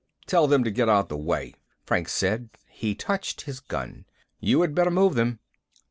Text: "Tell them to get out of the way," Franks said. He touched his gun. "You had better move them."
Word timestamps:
"Tell 0.25 0.47
them 0.47 0.63
to 0.63 0.71
get 0.71 0.89
out 0.89 1.01
of 1.01 1.07
the 1.09 1.17
way," 1.17 1.53
Franks 1.85 2.11
said. 2.13 2.49
He 2.67 2.95
touched 2.95 3.41
his 3.41 3.59
gun. 3.59 4.05
"You 4.39 4.61
had 4.61 4.73
better 4.73 4.89
move 4.89 5.13
them." 5.13 5.37